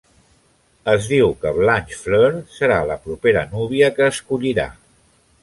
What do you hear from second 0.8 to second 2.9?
Es diu que Blanchefleur serà